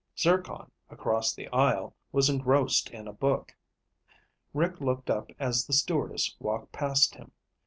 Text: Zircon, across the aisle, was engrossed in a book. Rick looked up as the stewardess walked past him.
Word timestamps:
Zircon, 0.17 0.71
across 0.89 1.31
the 1.31 1.47
aisle, 1.49 1.93
was 2.11 2.27
engrossed 2.27 2.89
in 2.89 3.07
a 3.07 3.13
book. 3.13 3.55
Rick 4.51 4.81
looked 4.81 5.11
up 5.11 5.29
as 5.37 5.67
the 5.67 5.73
stewardess 5.73 6.35
walked 6.39 6.71
past 6.71 7.13
him. 7.13 7.31